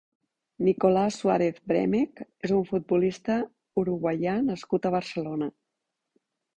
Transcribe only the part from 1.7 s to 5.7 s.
Bremec és un futbolista uruguaià nascut a Barcelona.